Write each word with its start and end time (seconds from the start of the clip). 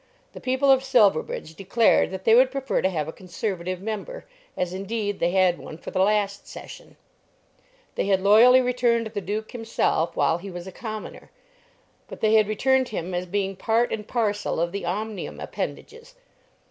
The 0.33 0.41
people 0.41 0.71
of 0.71 0.83
Silverbridge 0.83 1.53
declared 1.53 2.09
that 2.09 2.23
they 2.23 2.33
would 2.33 2.49
prefer 2.49 2.81
to 2.81 2.89
have 2.89 3.07
a 3.07 3.11
Conservative 3.13 3.83
member, 3.83 4.25
as 4.57 4.73
indeed 4.73 5.19
they 5.19 5.29
had 5.29 5.59
one 5.59 5.77
for 5.77 5.91
the 5.91 5.99
last 5.99 6.47
Session. 6.47 6.97
They 7.93 8.05
had 8.07 8.19
loyally 8.19 8.61
returned 8.61 9.05
the 9.05 9.21
Duke 9.21 9.51
himself 9.51 10.15
while 10.15 10.39
he 10.39 10.49
was 10.49 10.65
a 10.65 10.71
commoner, 10.71 11.29
but 12.07 12.19
they 12.19 12.33
had 12.33 12.47
returned 12.47 12.89
him 12.89 13.13
as 13.13 13.27
being 13.27 13.55
part 13.55 13.93
and 13.93 14.07
parcel 14.07 14.59
of 14.59 14.71
the 14.71 14.85
Omnium 14.85 15.39
appendages. 15.39 16.15